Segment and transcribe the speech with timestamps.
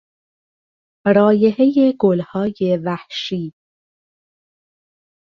[1.15, 3.53] رایحهی گلهای وحشی